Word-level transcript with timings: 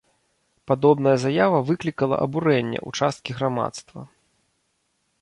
Падобная 0.71 1.13
заява 1.25 1.59
выклікала 1.69 2.15
абурэнне 2.27 2.79
ў 2.87 3.05
часткі 3.05 3.31
грамадства. 3.41 3.99